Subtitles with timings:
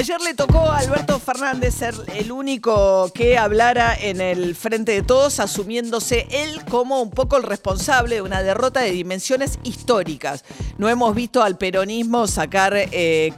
[0.00, 5.02] Ayer le tocó a Alberto Fernández ser el único que hablara en el frente de
[5.02, 10.42] todos, asumiéndose él como un poco el responsable de una derrota de dimensiones históricas.
[10.78, 13.34] No hemos visto al peronismo sacar eh,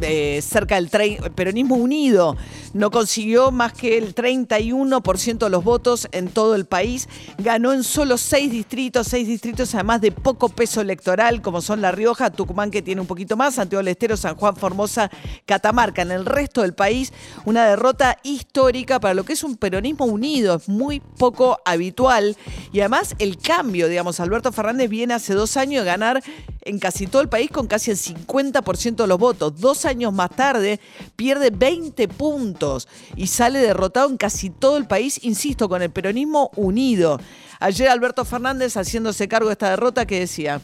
[0.00, 0.90] eh, cerca del
[1.32, 2.36] peronismo unido.
[2.72, 7.08] No consiguió más que el 31% de los votos en todo el país.
[7.38, 11.92] Ganó en solo seis distritos, seis distritos además de poco peso electoral, como son La
[11.92, 15.08] Rioja, Tucumán, que tiene un poquito más, Santiago del Estero, San Juan, Formosa,
[15.46, 17.12] Catamarca en el resto del país
[17.44, 22.36] una derrota histórica para lo que es un peronismo unido, es muy poco habitual.
[22.72, 26.22] Y además el cambio, digamos, Alberto Fernández viene hace dos años a ganar
[26.62, 29.60] en casi todo el país con casi el 50% de los votos.
[29.60, 30.80] Dos años más tarde
[31.16, 36.50] pierde 20 puntos y sale derrotado en casi todo el país, insisto, con el peronismo
[36.56, 37.20] unido.
[37.58, 40.60] Ayer Alberto Fernández haciéndose cargo de esta derrota que decía.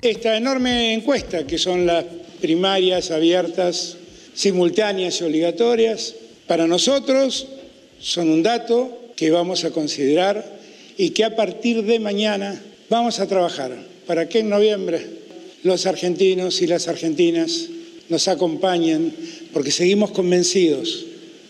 [0.00, 2.04] Esta enorme encuesta, que son las
[2.40, 3.96] primarias abiertas
[4.38, 6.14] simultáneas y obligatorias,
[6.46, 7.48] para nosotros
[7.98, 10.46] son un dato que vamos a considerar
[10.96, 13.74] y que a partir de mañana vamos a trabajar
[14.06, 15.04] para que en noviembre
[15.64, 17.66] los argentinos y las argentinas
[18.08, 19.12] nos acompañen,
[19.52, 21.04] porque seguimos convencidos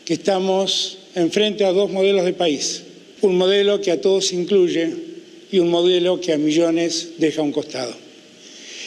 [0.06, 2.84] que estamos enfrente a dos modelos de país,
[3.20, 4.94] un modelo que a todos incluye
[5.52, 7.92] y un modelo que a millones deja un costado.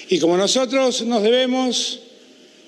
[0.09, 1.99] Y como nosotros nos debemos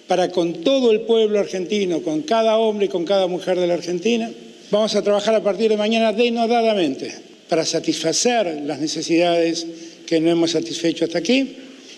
[0.08, 3.76] para con todo el pueblo argentino, con cada hombre y con cada mujer de la
[3.76, 4.32] Argentina.
[4.72, 7.14] Vamos a trabajar a partir de mañana denodadamente
[7.50, 9.66] para satisfacer las necesidades
[10.06, 11.56] que no hemos satisfecho hasta aquí,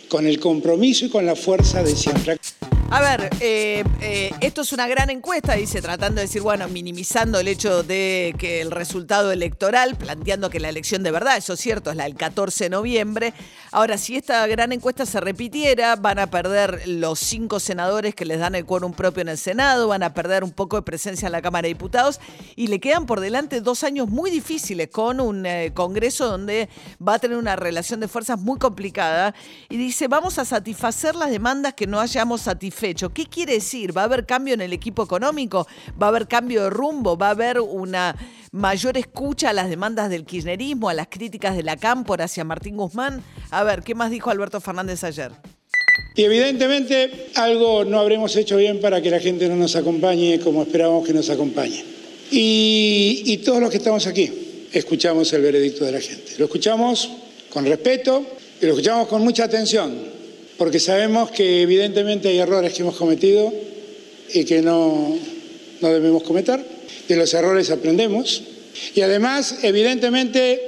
[0.08, 2.38] con el compromiso y con la fuerza de siempre.
[2.92, 7.40] A ver, eh, eh, esto es una gran encuesta, dice, tratando de decir, bueno, minimizando
[7.40, 11.60] el hecho de que el resultado electoral, planteando que la elección de verdad, eso es
[11.60, 13.34] cierto, es la del 14 de noviembre.
[13.72, 18.40] Ahora, si esta gran encuesta se repitiera, van a perder los cinco senadores que les
[18.40, 21.32] dan el quórum propio en el Senado, van a perder un poco de presencia en
[21.32, 22.20] la Cámara de Diputados
[22.56, 26.70] y le quedan por delante dos años muy difíciles con un eh, Congreso donde
[27.06, 29.34] va a tener una relación de fuerzas muy complicada.
[29.70, 33.12] Y dice, vamos a satisfacer las demandas que no hayamos satisfecho fecho.
[33.12, 33.96] ¿Qué quiere decir?
[33.98, 35.68] ¿Va a haber cambio en el equipo económico?
[36.00, 37.18] ¿Va a haber cambio de rumbo?
[37.18, 38.16] ¿Va a haber una
[38.52, 42.78] mayor escucha a las demandas del kirchnerismo, a las críticas de la Cámpora hacia Martín
[42.78, 43.24] Guzmán?
[43.50, 45.32] A ver, ¿qué más dijo Alberto Fernández ayer?
[46.16, 50.62] Y evidentemente algo no habremos hecho bien para que la gente no nos acompañe como
[50.62, 51.84] esperábamos que nos acompañe.
[52.32, 56.34] Y todos los que estamos aquí escuchamos el veredicto de la gente.
[56.38, 57.10] Lo escuchamos
[57.50, 58.26] con respeto
[58.62, 60.15] y lo escuchamos con mucha atención
[60.58, 63.54] porque sabemos que evidentemente hay errores que hemos cometido
[64.34, 65.18] y que no,
[65.82, 66.64] no debemos cometer.
[67.08, 68.42] De los errores aprendemos.
[68.94, 70.62] Y además, evidentemente,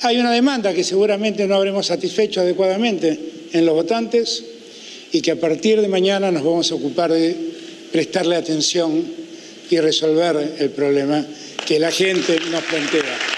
[0.00, 3.18] hay una demanda que seguramente no habremos satisfecho adecuadamente
[3.52, 4.44] en los votantes
[5.12, 7.36] y que a partir de mañana nos vamos a ocupar de
[7.92, 9.04] prestarle atención
[9.70, 11.24] y resolver el problema
[11.66, 13.33] que la gente nos plantea.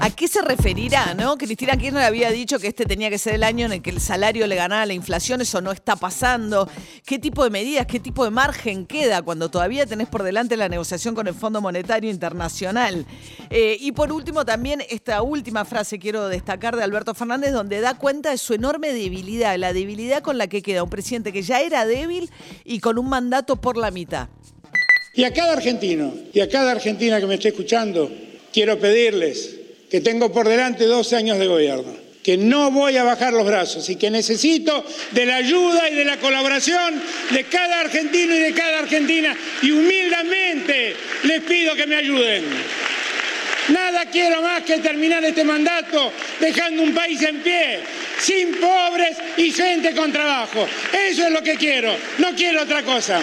[0.00, 1.36] ¿A qué se referirá, no?
[1.36, 4.00] Cristina Kirchner había dicho que este tenía que ser el año en el que el
[4.00, 6.68] salario le ganara la inflación, eso no está pasando.
[7.04, 10.68] ¿Qué tipo de medidas, qué tipo de margen queda cuando todavía tenés por delante la
[10.68, 13.06] negociación con el Fondo Monetario Internacional?
[13.50, 17.98] Eh, y por último, también esta última frase quiero destacar de Alberto Fernández, donde da
[17.98, 21.60] cuenta de su enorme debilidad, la debilidad con la que queda un presidente que ya
[21.60, 22.30] era débil
[22.64, 24.28] y con un mandato por la mitad.
[25.14, 28.08] Y a cada argentino, y a cada argentina que me esté escuchando,
[28.52, 29.57] quiero pedirles
[29.90, 33.88] que tengo por delante dos años de gobierno, que no voy a bajar los brazos
[33.88, 38.52] y que necesito de la ayuda y de la colaboración de cada argentino y de
[38.52, 40.94] cada argentina y humildemente
[41.24, 42.44] les pido que me ayuden.
[43.68, 47.80] Nada quiero más que terminar este mandato dejando un país en pie,
[48.18, 50.66] sin pobres y gente con trabajo.
[51.08, 53.20] Eso es lo que quiero, no quiero otra cosa.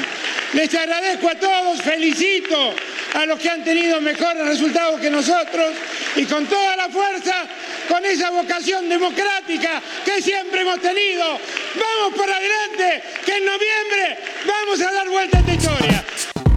[0.54, 2.74] Les agradezco a todos, felicito
[3.14, 5.74] a los que han tenido mejores resultados que nosotros
[6.16, 7.46] y con toda la fuerza,
[7.88, 14.82] con esa vocación democrática que siempre hemos tenido, vamos para adelante, que en noviembre vamos
[14.82, 16.06] a dar vuelta a esta historia.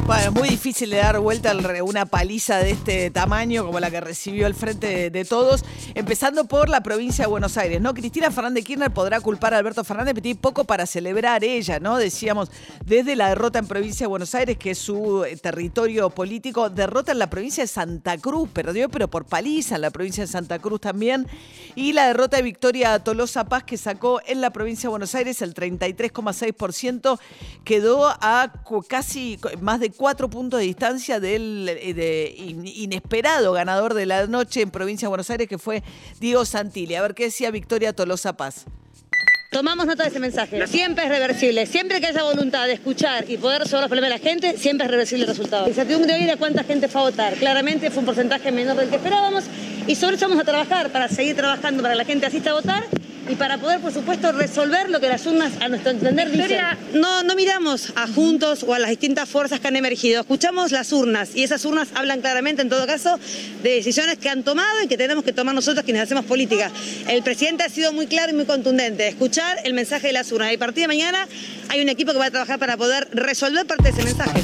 [0.09, 1.53] Bueno, es muy difícil de dar vuelta
[1.83, 6.71] una paliza de este tamaño como la que recibió el frente de, todos, empezando por
[6.71, 7.93] la provincia de Buenos Aires, ¿no?
[7.93, 11.99] Cristina Fernández Kirchner podrá culpar a Alberto Fernández, pero tiene poco para celebrar ella, ¿no?
[11.99, 12.51] Decíamos,
[12.87, 17.13] desde la derrota en provincia de Buenos Aires, que es su eh, territorio político, derrota
[17.13, 20.59] en la provincia de Santa Cruz, perdió, pero por paliza en la provincia de Santa
[20.59, 21.27] Cruz también,
[21.75, 25.43] y la derrota de Victoria Tolosa Paz, que sacó en la provincia de Buenos Aires
[25.43, 27.21] el 33,6%,
[27.63, 28.55] quedó a
[28.89, 34.63] casi más de cuatro puntos de distancia del eh, de inesperado ganador de la noche
[34.63, 35.83] en provincia de Buenos Aires, que fue
[36.21, 36.95] Diego Santilli.
[36.95, 38.65] A ver qué decía Victoria Tolosa Paz.
[39.51, 40.67] Tomamos nota de ese mensaje.
[40.67, 41.67] Siempre es reversible.
[41.67, 44.85] Siempre que haya voluntad de escuchar y poder resolver los problemas de la gente, siempre
[44.85, 45.63] es reversible el resultado.
[45.65, 47.35] La incertidumbre de hoy era cuánta gente fue a votar.
[47.35, 49.45] Claramente fue un porcentaje menor del que esperábamos
[49.87, 52.55] y sobre eso vamos a trabajar para seguir trabajando para que la gente asista a
[52.55, 52.85] votar
[53.29, 56.61] y para poder, por supuesto, resolver lo que las urnas, a nuestro entender, dicen.
[56.95, 60.21] No, no miramos a Juntos o a las distintas fuerzas que han emergido.
[60.21, 63.19] Escuchamos las urnas y esas urnas hablan claramente, en todo caso,
[63.63, 66.71] de decisiones que han tomado y que tenemos que tomar nosotros quienes hacemos política.
[67.09, 69.09] El presidente ha sido muy claro y muy contundente.
[69.09, 70.53] Escuchar el mensaje de las urnas.
[70.53, 71.27] Y a partir de mañana
[71.69, 74.43] hay un equipo que va a trabajar para poder resolver parte de ese mensaje.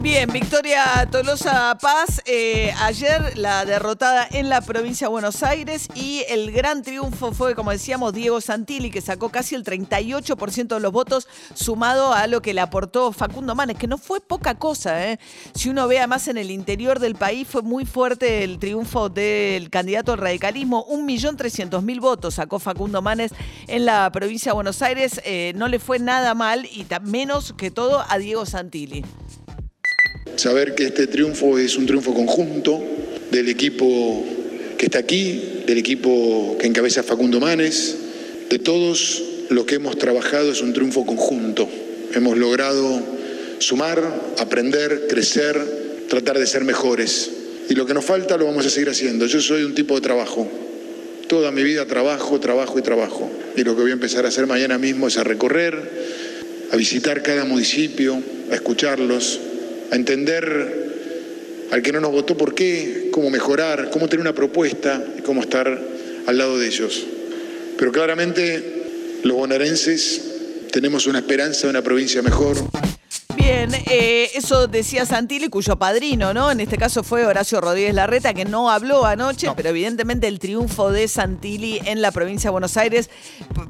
[0.00, 6.24] Bien, Victoria Tolosa Paz, eh, ayer la derrotada en la provincia de Buenos Aires y
[6.28, 10.92] el gran triunfo fue, como decíamos, Diego Santilli, que sacó casi el 38% de los
[10.92, 15.04] votos, sumado a lo que le aportó Facundo Manes, que no fue poca cosa.
[15.04, 15.18] ¿eh?
[15.52, 19.68] Si uno ve además en el interior del país, fue muy fuerte el triunfo del
[19.68, 20.86] candidato al radicalismo.
[20.86, 23.32] 1.300.000 votos sacó Facundo Manes
[23.66, 25.20] en la provincia de Buenos Aires.
[25.24, 29.04] Eh, no le fue nada mal y menos que todo a Diego Santilli.
[30.38, 32.80] Saber que este triunfo es un triunfo conjunto
[33.32, 34.24] del equipo
[34.78, 37.96] que está aquí, del equipo que encabeza Facundo Manes,
[38.48, 41.68] de todos los que hemos trabajado es un triunfo conjunto.
[42.14, 43.02] Hemos logrado
[43.58, 44.00] sumar,
[44.38, 47.30] aprender, crecer, tratar de ser mejores.
[47.68, 49.26] Y lo que nos falta lo vamos a seguir haciendo.
[49.26, 50.48] Yo soy un tipo de trabajo.
[51.26, 53.28] Toda mi vida trabajo, trabajo y trabajo.
[53.56, 55.74] Y lo que voy a empezar a hacer mañana mismo es a recorrer,
[56.70, 59.40] a visitar cada municipio, a escucharlos,
[59.90, 60.88] a entender
[61.70, 65.42] al que no nos votó por qué, cómo mejorar, cómo tener una propuesta y cómo
[65.42, 65.78] estar
[66.26, 67.06] al lado de ellos.
[67.76, 68.62] Pero claramente
[69.22, 70.22] los bonaerenses
[70.72, 72.56] tenemos una esperanza de una provincia mejor.
[73.48, 76.50] Bien, eh, eso decía Santilli, cuyo padrino, ¿no?
[76.50, 80.92] En este caso fue Horacio Rodríguez Larreta, que no habló anoche, pero evidentemente el triunfo
[80.92, 83.08] de Santilli en la provincia de Buenos Aires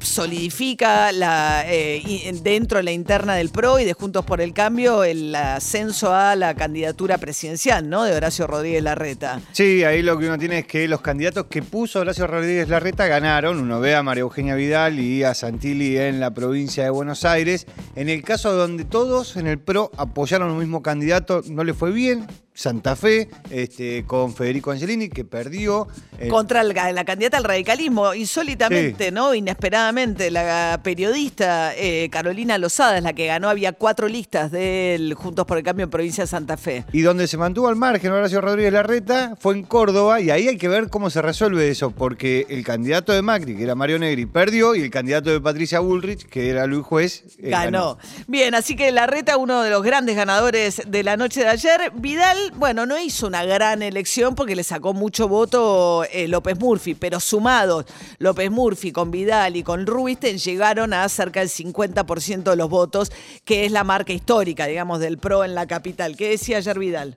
[0.01, 5.05] solidifica la, eh, dentro de la interna del PRO y de Juntos por el Cambio
[5.05, 8.03] el ascenso a la candidatura presidencial, ¿no?
[8.03, 9.41] De Horacio Rodríguez Larreta.
[9.53, 13.07] Sí, ahí lo que uno tiene es que los candidatos que puso Horacio Rodríguez Larreta
[13.07, 13.61] ganaron.
[13.61, 17.69] Uno ve a María Eugenia Vidal y a Santilli en la provincia de Buenos Aires.
[17.95, 21.93] En el caso donde todos en el PRO apoyaron al mismo candidato, no le fue
[21.93, 22.26] bien.
[22.59, 25.87] Santa Fe, este, con Federico Angelini, que perdió.
[26.19, 29.11] eh, Contra la candidata al radicalismo, insólitamente, Sí.
[29.13, 29.33] ¿no?
[29.33, 33.49] Inesperadamente, la periodista eh, Carolina Lozada es la que ganó.
[33.49, 36.85] Había cuatro listas del Juntos por el Cambio en provincia de Santa Fe.
[36.93, 40.57] Y donde se mantuvo al margen Horacio Rodríguez Larreta fue en Córdoba y ahí hay
[40.59, 44.27] que ver cómo se resuelve eso, porque el candidato de Macri, que era Mario Negri,
[44.27, 47.99] perdió y el candidato de Patricia Bullrich, que era Luis Juez, eh, Ganó.
[48.27, 51.93] Bien, así que Larreta, uno de los grandes ganadores de la noche de ayer.
[51.95, 56.95] Vidal, bueno, no hizo una gran elección porque le sacó mucho voto eh, López Murphy,
[56.95, 57.85] pero sumados
[58.19, 63.11] López Murphy con Vidal y con Rubisten llegaron a cerca del 50% de los votos,
[63.45, 66.17] que es la marca histórica, digamos, del PRO en la capital.
[66.17, 67.17] ¿Qué decía ayer Vidal?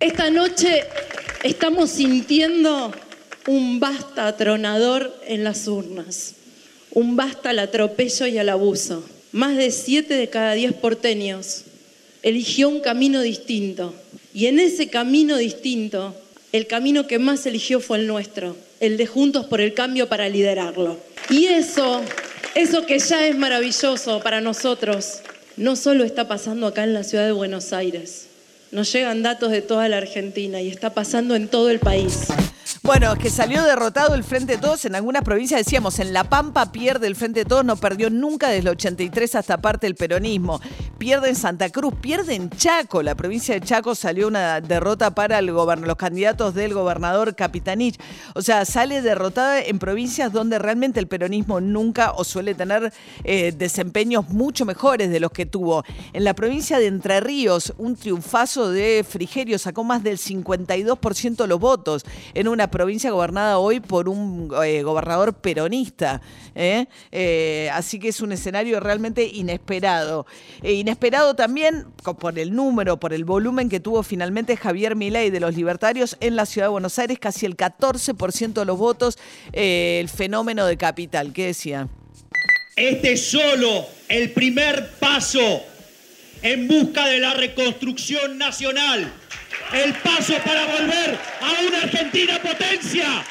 [0.00, 0.84] Esta noche
[1.42, 2.92] estamos sintiendo
[3.46, 6.34] un basta atronador en las urnas,
[6.92, 9.04] un basta al atropello y al abuso.
[9.32, 11.64] Más de siete de cada diez porteños
[12.22, 13.94] eligió un camino distinto.
[14.34, 16.14] Y en ese camino distinto,
[16.52, 20.28] el camino que más eligió fue el nuestro, el de Juntos por el Cambio para
[20.28, 20.98] liderarlo.
[21.28, 22.00] Y eso,
[22.54, 25.20] eso que ya es maravilloso para nosotros,
[25.56, 28.26] no solo está pasando acá en la ciudad de Buenos Aires.
[28.70, 32.28] Nos llegan datos de toda la Argentina y está pasando en todo el país.
[32.82, 36.72] Bueno, que salió derrotado el Frente de Todos en algunas provincias, decíamos, en La Pampa
[36.72, 40.60] pierde el Frente de Todos, no perdió nunca desde el 83 hasta parte el peronismo.
[41.02, 45.42] Pierde en Santa Cruz, pierde en Chaco, la provincia de Chaco salió una derrota para
[45.42, 48.00] los candidatos del gobernador Capitanich.
[48.36, 52.92] O sea, sale derrotada en provincias donde realmente el peronismo nunca o suele tener
[53.24, 55.82] eh, desempeños mucho mejores de los que tuvo.
[56.12, 61.46] En la provincia de Entre Ríos, un triunfazo de Frigerio sacó más del 52% de
[61.48, 66.22] los votos en una provincia gobernada hoy por un eh, gobernador peronista.
[66.54, 66.86] ¿eh?
[67.72, 70.26] Así que es un escenario realmente inesperado.
[70.62, 71.86] Eh, inesperado también
[72.20, 76.36] por el número, por el volumen que tuvo finalmente Javier Milei de los libertarios en
[76.36, 79.18] la ciudad de Buenos Aires, casi el 14% de los votos,
[79.54, 81.32] eh, el fenómeno de capital.
[81.32, 81.88] ¿Qué decía?
[82.76, 85.62] Este es solo el primer paso
[86.42, 89.10] en busca de la reconstrucción nacional.
[89.72, 93.24] El paso para volver a una Argentina potencia.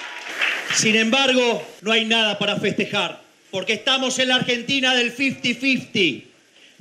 [0.73, 6.30] Sin embargo, no hay nada para festejar, porque estamos en la Argentina del 50-50,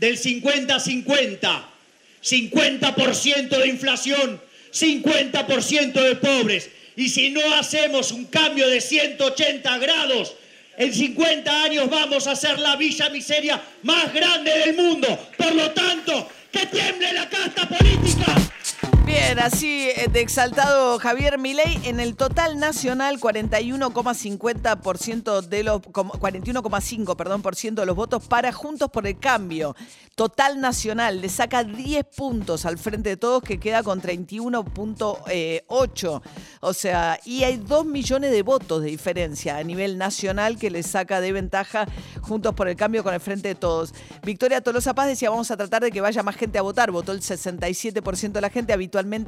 [0.01, 1.63] del 50-50,
[2.23, 4.41] 50% de inflación,
[4.73, 6.71] 50% de pobres.
[6.97, 10.35] Y si no hacemos un cambio de 180 grados,
[10.79, 15.07] en 50 años vamos a ser la villa miseria más grande del mundo.
[15.37, 18.35] Por lo tanto, que tiemble la casta política.
[19.39, 27.17] Así eh, de exaltado Javier Milei en el total nacional 41,50% de los como- 41,5,
[27.17, 29.77] perdón, por ciento de los votos para Juntos por el Cambio.
[30.17, 36.23] Total nacional le saca 10 puntos al frente de todos que queda con 31.8.
[36.61, 40.83] O sea, y hay 2 millones de votos de diferencia a nivel nacional que le
[40.83, 41.87] saca de ventaja
[42.21, 43.95] Juntos por el Cambio con el frente de todos.
[44.23, 46.91] Victoria Tolosa Paz decía, vamos a tratar de que vaya más gente a votar.
[46.91, 48.73] Votó el 67% de la gente.
[48.73, 49.20] Habitualmente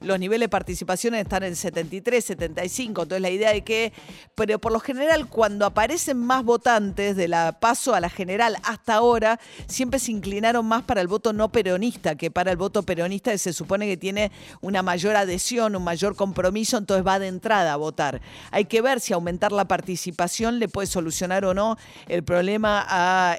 [0.00, 3.02] los niveles de participación están en 73, 75.
[3.02, 3.92] Entonces la idea de que,
[4.34, 8.94] pero por lo general cuando aparecen más votantes de la paso a la general hasta
[8.94, 13.30] ahora, siempre se inclinaron más para el voto no peronista que para el voto peronista
[13.30, 14.30] que se supone que tiene
[14.60, 18.20] una mayor adhesión, un mayor compromiso, entonces va de entrada a votar.
[18.50, 21.76] Hay que ver si aumentar la participación le puede solucionar o no
[22.08, 22.86] el problema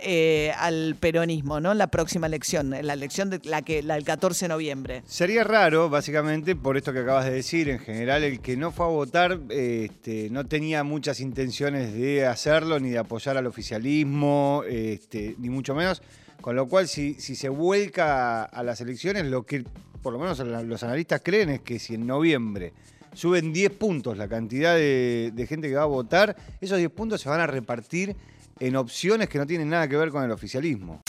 [0.03, 1.71] eh, al peronismo, ¿no?
[1.71, 5.03] En la próxima elección, en la elección de la que la del 14 de noviembre.
[5.05, 7.69] Sería raro, básicamente, por esto que acabas de decir.
[7.69, 12.79] En general, el que no fue a votar este, no tenía muchas intenciones de hacerlo,
[12.79, 16.01] ni de apoyar al oficialismo, este, ni mucho menos.
[16.41, 19.63] Con lo cual, si, si se vuelca a las elecciones, lo que
[20.01, 22.73] por lo menos los analistas creen es que si en noviembre
[23.13, 27.21] suben 10 puntos la cantidad de, de gente que va a votar, esos 10 puntos
[27.21, 28.15] se van a repartir
[28.59, 31.03] en opciones que no tienen nada que ver con el oficialismo.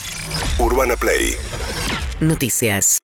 [0.59, 1.35] Urbana Play
[2.19, 2.99] Noticias.